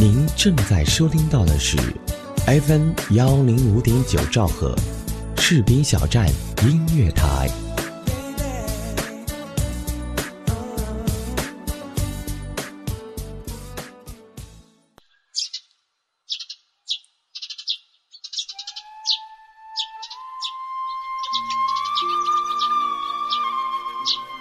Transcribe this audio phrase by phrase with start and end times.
[0.00, 1.76] 您正在收听到的是
[2.46, 4.74] FM 幺零五点九兆赫，
[5.36, 6.26] 士兵小站
[6.62, 7.50] 音乐台。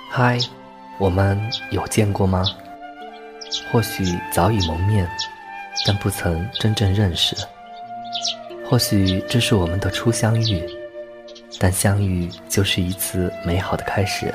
[0.10, 0.40] 嗨，
[0.98, 1.38] 我们
[1.72, 2.46] 有见过吗？
[3.72, 5.08] 或许早已蒙面，
[5.90, 7.36] 但不曾真正认识。
[8.64, 10.64] 或许这是我们的初相遇，
[11.58, 14.32] 但相遇就是一次美好的开始。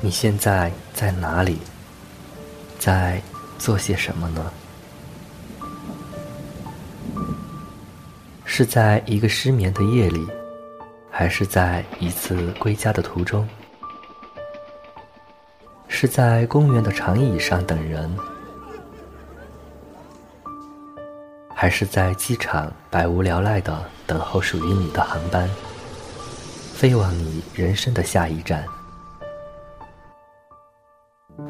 [0.00, 1.58] 你现在在哪里？
[2.78, 3.20] 在
[3.58, 4.50] 做些什么呢？
[8.46, 10.26] 是在一个失眠的夜里？
[11.10, 13.46] 还是在一次归家的途中，
[16.00, 18.08] 是在公园的长椅上等人，
[21.52, 25.50] 还是在机场百无聊赖的等候属于你的航班，
[26.72, 28.64] 飞往你人生的下一站？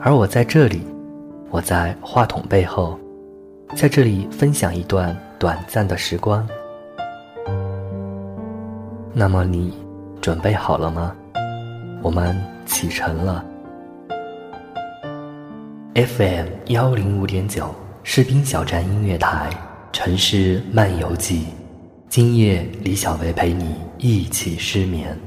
[0.00, 0.82] 而我在这里，
[1.50, 2.98] 我在话筒背后，
[3.76, 6.48] 在这里分享一段短暂的时光。
[9.12, 9.78] 那么你
[10.22, 11.14] 准备好了吗？
[12.00, 13.44] 我们启程了。
[15.98, 19.50] FM 幺零五点九士兵小站音乐台
[19.92, 21.46] 城市漫游记，
[22.08, 25.18] 今夜李小维陪你一起失眠。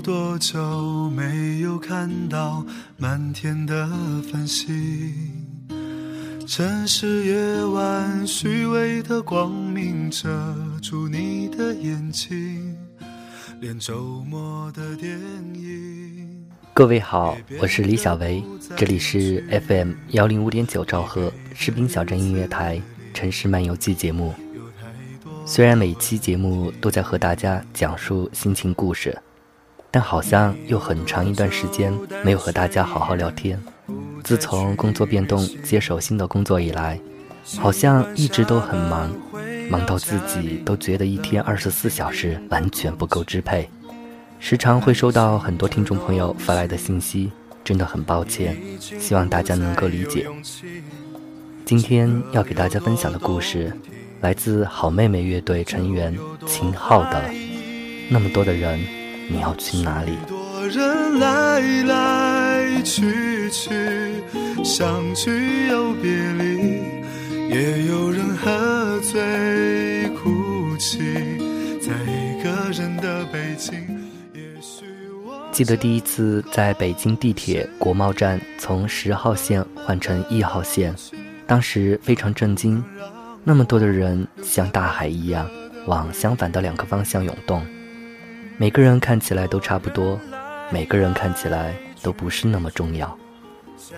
[0.00, 2.64] 多久没有看到
[2.96, 3.86] 满天的
[4.32, 4.66] 繁星，
[6.46, 10.28] 城市夜晚虚伪的光明遮
[10.82, 12.76] 住你的眼睛，
[13.60, 15.18] 连周末的电
[15.54, 16.46] 影。
[16.72, 18.42] 各位好，我是李小维，
[18.76, 22.80] 这里是 FM 幺零五点九兆赫士兵小镇音乐台
[23.12, 24.34] 城市漫游记节目。
[25.44, 29.16] 虽然每期节目都在和大家讲述心情故事。
[29.90, 31.92] 但好像又很长一段时间
[32.24, 33.60] 没有和大家好好聊天。
[34.22, 37.00] 自从工作变动、接手新的工作以来，
[37.58, 39.10] 好像一直都很忙，
[39.68, 43.68] 忙到自己都觉得一天二十四小时完全不够支配。
[44.38, 47.32] 时常会收到很多听众朋友发来的信息，
[47.64, 50.26] 真的很抱歉，希望大家能够理解。
[51.64, 53.72] 今天要给大家分享的故事，
[54.20, 57.22] 来自好妹妹乐队成员秦昊的
[58.08, 58.78] 《那么多的人》。
[59.32, 60.16] 你要去哪里？
[60.26, 63.70] 多人来来去去，
[64.64, 66.82] 相聚又别离，
[67.48, 70.98] 也有人喝醉哭泣，
[71.80, 73.78] 在一个人的北京。
[75.52, 80.92] 记得第一次在北京地铁国贸站从十号线换成一号线，
[81.46, 82.82] 当时非常震惊，
[83.44, 85.48] 那么多的人像大海一样
[85.86, 87.64] 往相反的两个方向涌动。
[88.60, 90.20] 每个人看起来都差不多，
[90.68, 93.18] 每个人看起来都不是那么重要，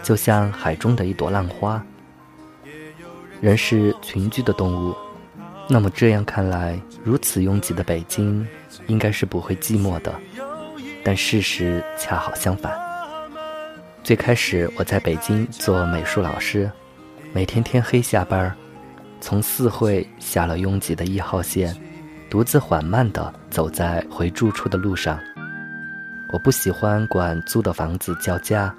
[0.04, 1.84] 就像海中的一朵浪花。
[3.40, 4.94] 人是群居的动物，
[5.68, 8.46] 那么这样看来，如此拥挤的北京，
[8.86, 10.14] 应该是不会寂寞的。
[11.02, 12.72] 但事实恰好相反。
[14.04, 16.70] 最开始我在北京做美术老师，
[17.32, 18.54] 每天天黑下班，
[19.20, 21.76] 从四惠下了拥挤的一号线。
[22.32, 25.20] 独自缓慢地走在回住处的路上，
[26.32, 28.74] 我不喜欢管租的房子叫家，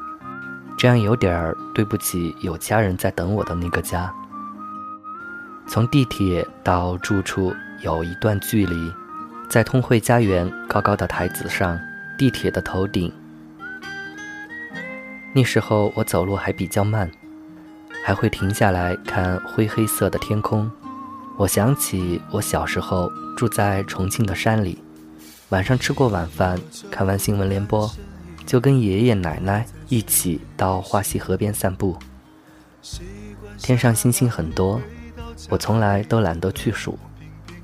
[0.76, 4.12] 这样有点儿对不起有家人在等我的那个家。
[5.68, 7.54] 从地铁到住处
[7.84, 8.92] 有一段距离，
[9.48, 11.80] 在通惠家园高高的台子上，
[12.18, 13.14] 地铁的头顶。
[15.32, 17.08] 那时候我走路还比较慢，
[18.04, 20.68] 还会停下来看灰黑色的天空。
[21.36, 24.78] 我想起我小时候住在重庆的山里，
[25.50, 26.60] 晚上吃过晚饭，
[26.92, 27.90] 看完新闻联播，
[28.46, 31.98] 就跟爷爷奶奶一起到花溪河边散步。
[33.58, 34.80] 天上星星很多，
[35.50, 37.00] 我从来都懒得去数，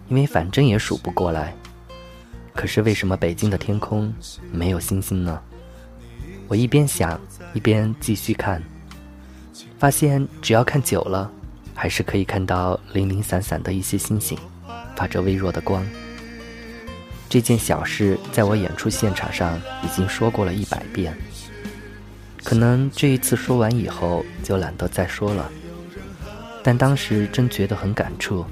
[0.07, 1.53] 因为反正也数不过来。
[2.55, 4.11] 可是为什么北京的天空
[4.51, 5.39] 没有星星呢？
[6.47, 7.19] 我一边想，
[7.53, 8.61] 一边继续看，
[9.77, 11.31] 发现只要看久了，
[11.79, 14.37] 还是可以看到零零散散的一些星星，
[14.97, 15.81] 发着微弱的光。
[17.29, 21.17] 这件小事在我演出现场上已经说过了一百遍，
[22.43, 25.49] 可能这一次说完以后就懒得再说了。
[26.61, 28.45] 但当时真觉得很感触，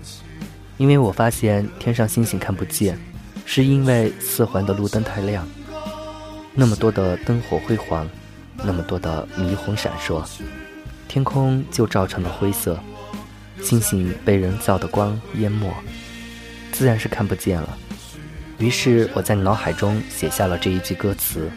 [0.78, 2.98] 因为我发现天上星星看不见，
[3.46, 5.46] 是因为四环的路灯太亮，
[6.54, 8.08] 那么多的灯火辉煌，
[8.64, 10.26] 那么多的霓虹闪烁，
[11.10, 12.80] 天空就照成了灰色，
[13.62, 15.74] 星星被人造的光淹没，
[16.72, 17.78] 自然是看不见了。
[18.58, 21.50] 于是我在脑海中写下了这一句歌词：“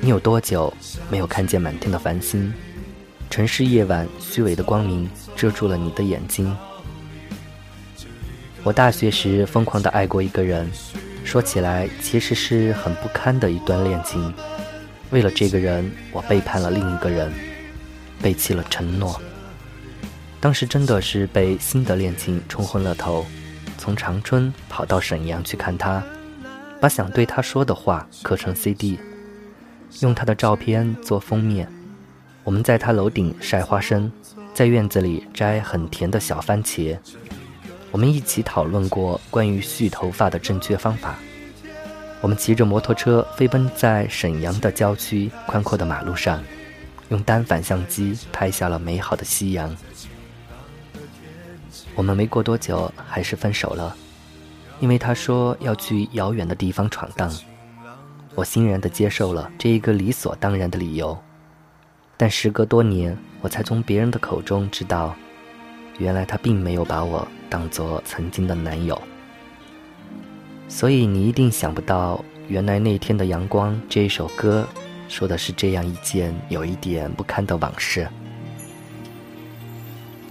[0.00, 0.72] 你有多久
[1.10, 2.52] 没有看见满天的繁星？
[3.30, 6.56] 城市夜晚虚伪的光明遮住了你的眼睛。”
[8.64, 10.68] 我大学时疯狂地爱过一个人，
[11.24, 14.32] 说起来其实是很不堪的一段恋情。
[15.10, 17.32] 为了这个人，我背叛了另一个人，
[18.20, 19.20] 背弃了承诺。
[20.40, 23.26] 当时真的是被新的恋情冲昏了头，
[23.76, 26.02] 从长春跑到沈阳去看他。
[26.80, 29.00] 把想对他说的话刻成 CD，
[30.00, 31.68] 用他的照片做封面。
[32.44, 34.10] 我们在他楼顶晒花生，
[34.54, 36.96] 在院子里摘很甜的小番茄。
[37.90, 41.16] 我们一起讨论过关于蓄头发的正确方法。
[42.20, 46.40] 我们骑着摩托车飞奔在沈阳的郊区宽阔的马路上，
[47.08, 49.76] 用单反相机拍下了美好的夕阳。
[51.98, 53.96] 我们没过多久还是分手了。
[54.78, 57.28] 因为他说要去遥远的地方闯荡，
[58.36, 61.18] 我欣然地接受了这一个理所当然的理由。
[62.16, 65.16] 但时隔多年，我才从别人的口中知道，
[65.98, 68.96] 原来他并没有把我当做曾经的男友。
[70.68, 74.64] 所以你一定想不到，原来那天的阳光这一首歌，
[75.08, 78.08] 说的是这样一件有一点不堪的往事。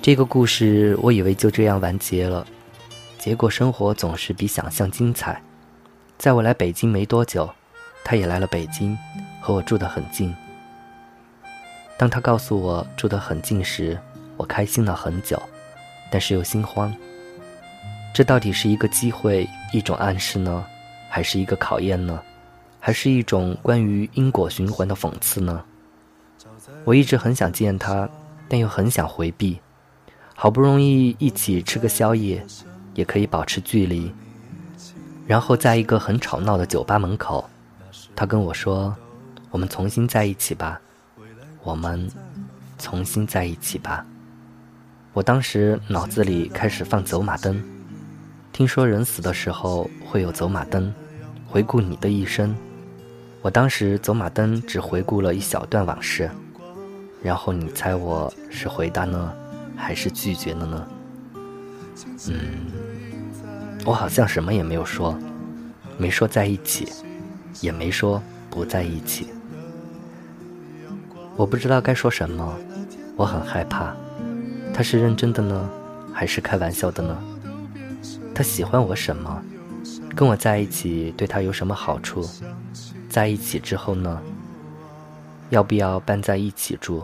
[0.07, 2.47] 这个故事，我以为就这样完结了。
[3.19, 5.43] 结果生活总是比想象精彩。
[6.17, 7.53] 在我来北京没多久，
[8.05, 8.97] 他也来了北京，
[9.41, 10.33] 和我住得很近。
[11.97, 13.99] 当他告诉我住得很近时，
[14.37, 15.37] 我开心了很久，
[16.09, 16.95] 但是又心慌。
[18.13, 20.65] 这到底是一个机会，一种暗示呢，
[21.09, 22.17] 还是一个考验呢？
[22.79, 25.65] 还是一种关于因果循环的讽刺呢？
[26.85, 28.09] 我一直很想见他，
[28.47, 29.59] 但又很想回避。
[30.39, 32.45] 好不容易一起吃个宵夜。
[32.93, 34.11] 也可以保持距离，
[35.27, 37.47] 然后在一个很吵闹的酒吧门口，
[38.15, 38.95] 他跟我说
[39.51, 40.81] ：“我们重新在一起吧，
[41.61, 42.09] 我们
[42.79, 44.03] 重新在一起吧。”
[45.13, 47.63] 我当时脑子里开始放走马灯，
[48.51, 50.91] 听说人死的时候会有走马灯，
[51.47, 52.55] 回顾你的一生。
[53.43, 56.31] 我当时走马灯只回顾了一小段往事，
[57.21, 59.31] 然后你猜我是回答呢，
[59.77, 60.87] 还是拒绝了呢？
[62.29, 62.35] 嗯。
[63.85, 65.17] 我好像什么也没有说，
[65.97, 66.91] 没说在一起，
[67.61, 69.27] 也没说不在一起。
[71.37, 72.53] 我不知道该说什么，
[73.15, 73.95] 我很害怕。
[74.73, 75.69] 他是认真的呢，
[76.11, 77.17] 还是开玩笑的呢？
[78.35, 79.41] 他喜欢我什么？
[80.13, 82.27] 跟我在一起对他有什么好处？
[83.07, 84.21] 在一起之后呢？
[85.49, 87.03] 要不要搬在一起住？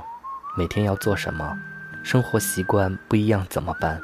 [0.57, 1.57] 每天要做什么？
[2.03, 3.99] 生活习惯不一样怎么办？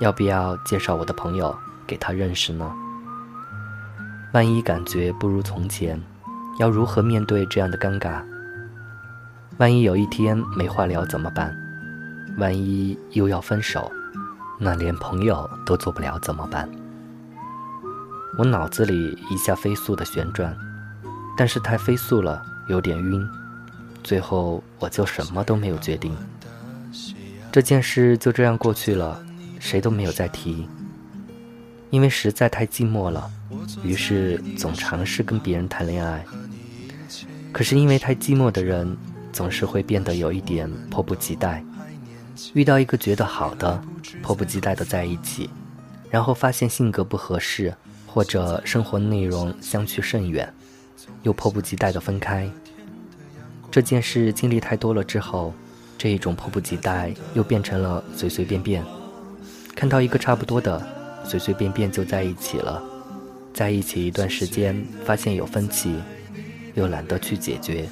[0.00, 1.54] 要不要介绍我的朋友？
[1.86, 2.72] 给他认识呢？
[4.32, 6.00] 万一感觉不如从前，
[6.58, 8.22] 要如何面对这样的尴尬？
[9.58, 11.54] 万一有一天没话聊怎么办？
[12.38, 13.92] 万一又要分手，
[14.58, 16.66] 那连朋友都做不了怎么办？
[18.38, 20.56] 我脑子里一下飞速的旋转，
[21.36, 23.28] 但是太飞速了，有点晕。
[24.02, 26.16] 最后我就什么都没有决定。
[27.52, 29.20] 这件事就这样过去了，
[29.58, 30.68] 谁都没有再提。
[31.90, 33.28] 因为实在太寂寞了，
[33.82, 36.24] 于是总尝试跟别人谈恋爱。
[37.52, 38.96] 可是因为太寂寞的人，
[39.32, 41.64] 总是会变得有一点迫不及待。
[42.54, 43.82] 遇到一个觉得好的，
[44.22, 45.50] 迫不及待的在一起，
[46.08, 47.74] 然后发现性格不合适，
[48.06, 50.54] 或者生活内容相去甚远，
[51.24, 52.48] 又迫不及待的分开。
[53.68, 55.52] 这件事经历太多了之后，
[56.00, 58.82] 这一种迫不及待又变成了随随便便。
[59.76, 60.82] 看到一个差不多的。
[61.22, 62.82] 随随便便就在一起了，
[63.52, 65.94] 在一起一段时间，发现有分歧，
[66.74, 67.86] 又懒得去解决，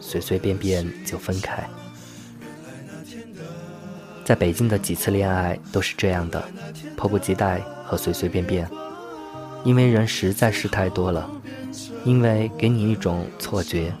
[0.00, 1.62] 随随便便就分开。
[4.24, 6.42] 在北京的几次恋爱都是这样的，
[6.96, 8.66] 迫不及待和随随便便。
[9.62, 11.30] 因为人实在是太多了，
[12.06, 13.92] 因为给你一种错觉，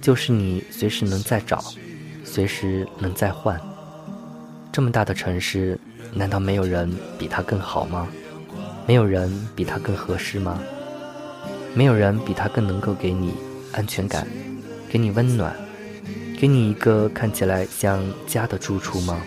[0.00, 1.62] 就是你随时能再找，
[2.36, 3.58] 随时能再换。
[4.70, 5.80] 这么大的城市，
[6.12, 8.06] 难道没有人比他更好吗？
[8.86, 10.60] 没有人比他更合适吗？
[11.72, 13.32] 没有人比他更能够给你
[13.72, 14.26] 安全感，
[14.86, 15.56] 给你温暖，
[16.38, 19.18] 给你一个看起来像家的住处吗？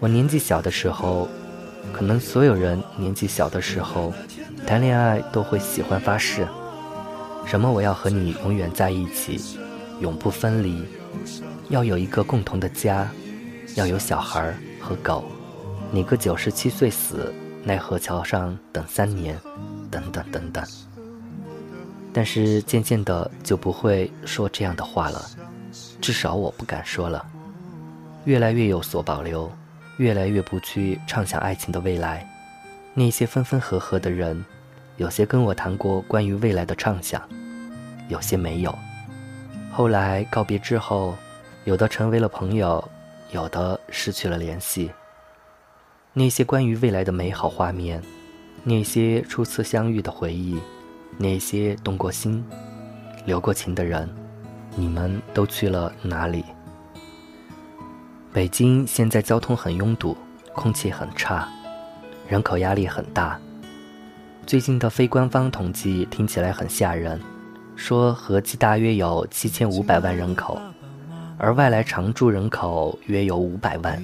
[0.00, 1.28] 我年纪小的时候。
[1.92, 4.12] 可能所有人年纪小的时候，
[4.66, 6.46] 谈恋爱都会喜欢发誓，
[7.46, 9.58] 什么我要和你永远在一起，
[10.00, 10.82] 永不分离，
[11.68, 13.08] 要有一个共同的家，
[13.76, 15.24] 要有小孩和狗，
[15.90, 17.32] 你个九十七岁死，
[17.64, 19.38] 奈何桥上等三年，
[19.90, 20.64] 等等等等。
[22.12, 25.24] 但是渐渐的就不会说这样的话了，
[26.00, 27.24] 至少我不敢说了，
[28.24, 29.50] 越来越有所保留。
[29.98, 32.24] 越来越不去畅想爱情的未来，
[32.94, 34.44] 那些分分合合的人，
[34.96, 37.20] 有些跟我谈过关于未来的畅想，
[38.08, 38.72] 有些没有。
[39.70, 41.14] 后来告别之后，
[41.64, 42.82] 有的成为了朋友，
[43.30, 44.90] 有的失去了联系。
[46.12, 48.02] 那些关于未来的美好画面，
[48.64, 50.58] 那些初次相遇的回忆，
[51.16, 52.44] 那些动过心、
[53.24, 54.08] 留过情的人，
[54.74, 56.44] 你们都去了哪里？
[58.32, 60.16] 北京现在交通很拥堵，
[60.54, 61.48] 空气很差，
[62.26, 63.38] 人口压力很大。
[64.44, 67.20] 最近的非官方统计听起来很吓人，
[67.78, 70.60] 说合计大约有七千五百万人口，
[71.38, 74.02] 而外来常住人口约有五百万。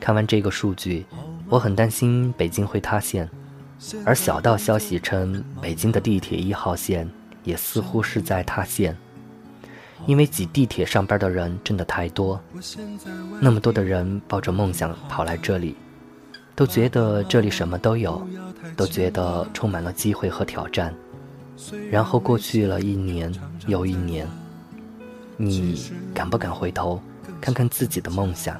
[0.00, 1.04] 看完这个数据，
[1.48, 3.28] 我很担心北京会塌陷。
[4.04, 7.06] 而小道消息称，北京的地铁一号线
[7.42, 8.96] 也似乎是在塌陷。
[10.06, 12.40] 因为挤地铁上班的人真的太多，
[13.40, 15.74] 那么多的人抱着梦想跑来这里，
[16.54, 18.24] 都觉得这里什么都有，
[18.76, 20.94] 都觉得充满了机会和挑战。
[21.90, 23.32] 然后过去了一年
[23.66, 24.26] 又一年，
[25.36, 27.00] 你敢不敢回头
[27.40, 28.58] 看看自己的梦想，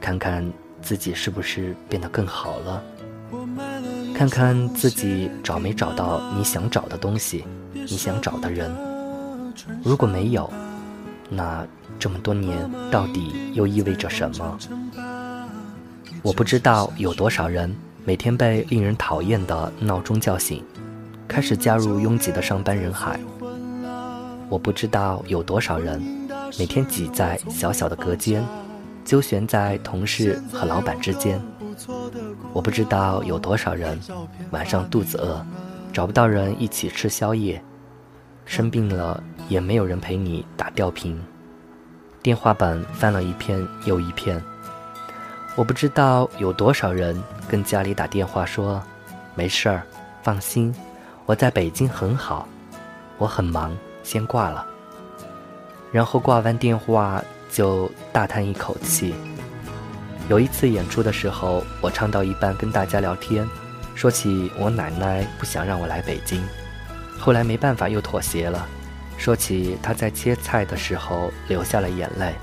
[0.00, 0.44] 看看
[0.82, 2.82] 自己是不是变得更好了，
[4.14, 8.70] 看看自己找没找到你想找的东西，你想找的人。
[9.82, 10.52] 如果没有，
[11.30, 11.66] 那
[11.98, 14.58] 这么多年到底又意味着什么？
[16.22, 17.74] 我不知道有多少人
[18.04, 20.62] 每天被令人讨厌的闹钟叫醒，
[21.28, 23.18] 开始加入拥挤的上班人海。
[24.48, 26.00] 我不知道有多少人
[26.58, 28.44] 每天挤在小小的隔间，
[29.04, 31.40] 纠旋在同事和老板之间。
[32.52, 33.98] 我不知道有多少人
[34.50, 35.44] 晚上肚子饿，
[35.92, 37.62] 找不到人一起吃宵夜，
[38.44, 39.22] 生病了。
[39.48, 41.22] 也没有人陪你打吊瓶，
[42.20, 44.42] 电话本翻了一篇又一篇。
[45.54, 48.82] 我不知道有多少人跟家里打电话说
[49.36, 49.84] ：“没事儿，
[50.20, 50.74] 放心，
[51.26, 52.48] 我在北京很好，
[53.18, 54.64] 我很忙，先挂了。”
[55.90, 59.12] 然后挂完电话就大叹一口气。
[60.28, 63.48] 有一次演出的时候，我唱到一半跟大家聊天，
[63.96, 66.40] 说起我奶奶不想让我来北京，
[67.18, 68.64] 后来没办法又妥协了。
[69.18, 72.34] 说起她在切菜的时候流下了眼泪，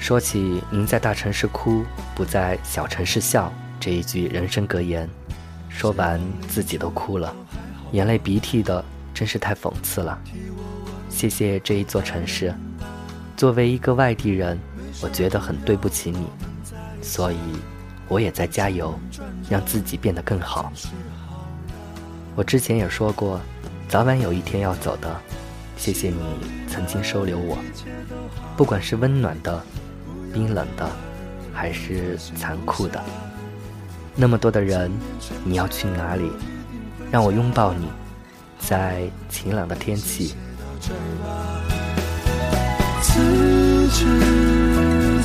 [0.00, 1.84] 说起您在大城市哭，
[2.16, 5.08] 不在小城市笑这一句人生格言，
[5.68, 7.34] 说完自己都哭了，
[7.92, 8.84] 眼泪鼻涕的
[9.14, 10.18] 真是太讽刺了。
[11.08, 12.52] 谢谢这一座城市，
[13.36, 14.58] 作为一个外地人，
[15.02, 16.26] 我觉得很对不起你，
[17.02, 17.36] 所以
[18.08, 18.98] 我也在加油，
[19.48, 20.72] 让自己变得更好。
[22.34, 23.38] 我之前也说过，
[23.88, 25.20] 早晚有一天要走的。
[25.76, 26.22] 谢谢你
[26.68, 27.58] 曾经收留我，
[28.56, 29.62] 不管是温暖的、
[30.32, 30.88] 冰冷的，
[31.52, 33.02] 还是残酷的。
[34.14, 34.90] 那么多的人，
[35.44, 36.30] 你要去哪里？
[37.12, 37.86] 让我拥抱你，
[38.58, 40.34] 在晴朗的天气。
[43.02, 43.20] 此
[43.90, 45.22] 致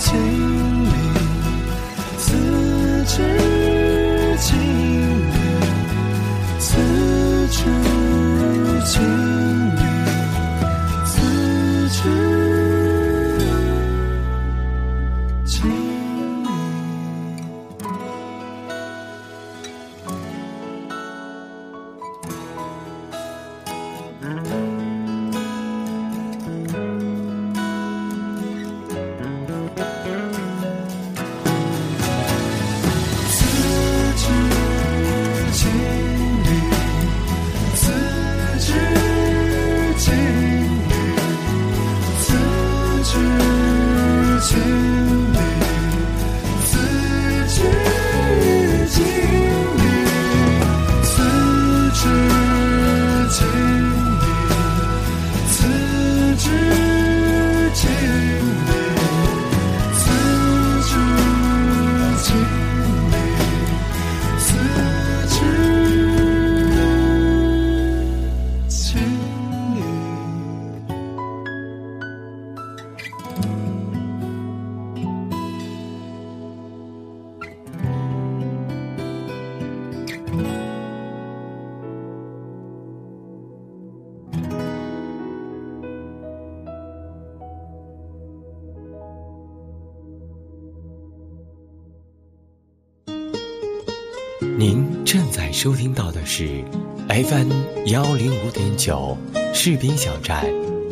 [95.52, 96.64] 收听到的是
[97.10, 97.52] FM
[97.88, 99.18] 幺零五点九
[99.54, 100.46] 士兵小站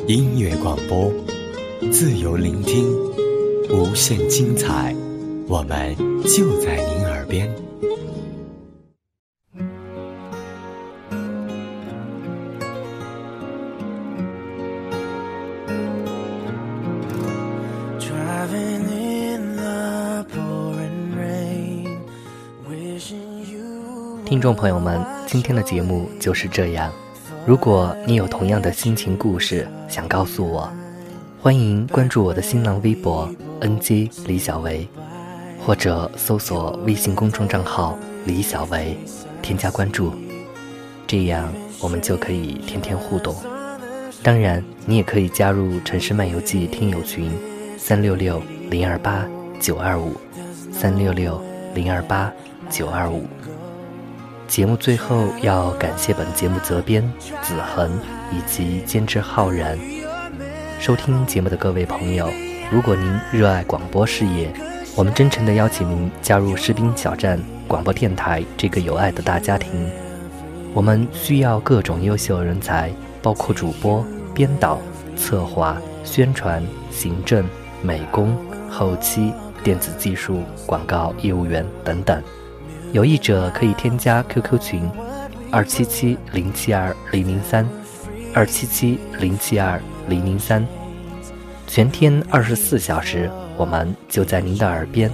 [0.08, 1.12] 音乐广播，
[1.92, 2.86] 自由聆听，
[3.70, 4.96] 无限精彩，
[5.48, 7.54] 我们就在您耳边。
[24.46, 26.92] 众朋友们，今天的节目就是这样。
[27.48, 30.72] 如果你有同样的心情故事想告诉我，
[31.42, 33.28] 欢迎关注我的新浪微博
[33.60, 34.88] “ng 李小维”，
[35.66, 37.98] 或者搜索微信公众账号
[38.28, 38.96] “李小维”，
[39.42, 40.14] 添加关注，
[41.08, 43.36] 这样我们就可以天天互动。
[44.22, 47.32] 当然，你也可以加入《城市漫游记》听友群：
[47.80, 49.26] 三六六零二八
[49.60, 50.12] 九二五，
[50.72, 51.42] 三六六
[51.74, 52.32] 零二八
[52.70, 53.26] 九二五。
[54.48, 57.04] 节目最后要感谢本节目责编
[57.42, 58.00] 子恒
[58.32, 59.78] 以及监制浩然。
[60.80, 62.30] 收听节目的各位朋友，
[62.72, 64.54] 如果您热爱广播事业，
[64.96, 69.90] 我们真诚地邀请您加入士兵小站广播电台这个有爱的大家庭。
[70.74, 74.80] 我们需要各种优秀人才，包括主播、编导、
[75.16, 77.44] 策划、宣传、行政、
[77.82, 78.38] 美工、
[78.70, 82.22] 后期、电子技术、广告业务员等等。
[82.96, 84.90] 有意者可以添加 QQ 群：
[85.52, 87.68] 二七七零七二零零三，
[88.34, 89.78] 二七七零七二
[90.08, 90.66] 零零三，
[91.68, 95.12] 全天二十四小时，我们就在您的耳边。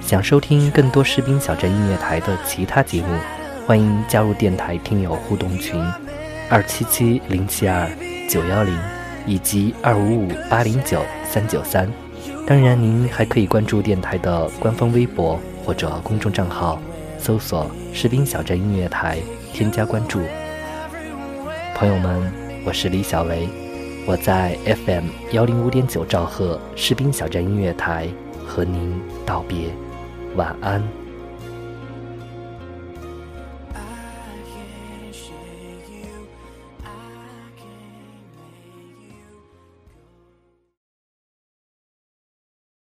[0.00, 3.16] 想收听更多士兵小镇音乐台的其他节目，
[3.64, 5.80] 欢迎加入电台听友互动群：
[6.50, 7.88] 二七七零七二
[8.28, 8.76] 九幺零
[9.24, 11.00] 以及二五五八零九
[11.30, 11.88] 三九三。
[12.44, 16.76] 当然，您还可以关注电台的官方微博或者公众账号。
[17.24, 19.18] 搜索“士兵小镇音乐台”，
[19.54, 20.20] 添加关注。
[21.74, 22.30] 朋友们，
[22.66, 23.48] 我是李小维，
[24.04, 28.08] 我在 FM 幺零五点九兆赫士兵小镇音乐台
[28.46, 29.68] 和您道别，
[30.36, 31.03] 晚安。